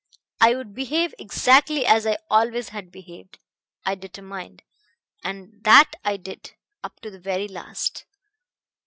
[0.39, 3.37] I would behave exactly as I always had behaved,
[3.85, 4.63] I determined
[5.23, 8.05] and that I did, up to the very last.